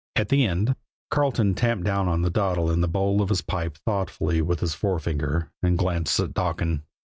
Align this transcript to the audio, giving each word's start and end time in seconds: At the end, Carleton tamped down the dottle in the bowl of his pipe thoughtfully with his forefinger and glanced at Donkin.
At 0.15 0.29
the 0.29 0.45
end, 0.47 0.75
Carleton 1.11 1.53
tamped 1.53 1.83
down 1.85 2.23
the 2.23 2.31
dottle 2.31 2.71
in 2.71 2.81
the 2.81 2.87
bowl 2.87 3.21
of 3.21 3.29
his 3.29 3.43
pipe 3.43 3.77
thoughtfully 3.77 4.41
with 4.41 4.59
his 4.59 4.73
forefinger 4.73 5.51
and 5.61 5.77
glanced 5.77 6.19
at 6.19 6.33
Donkin. 6.33 6.81